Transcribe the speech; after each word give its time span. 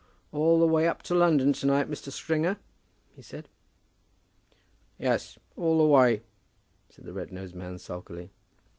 "All 0.31 0.59
the 0.59 0.65
way 0.65 0.91
to 1.03 1.13
London 1.13 1.53
to 1.53 1.67
night, 1.67 1.87
Mr. 1.87 2.11
Stringer?" 2.11 2.57
he 3.15 3.21
said. 3.21 3.47
"Yes, 4.97 5.37
all 5.55 5.77
the 5.77 5.85
way," 5.85 6.23
said 6.89 7.05
the 7.05 7.13
red 7.13 7.31
nosed 7.31 7.53
man, 7.53 7.77
sulkily. 7.77 8.31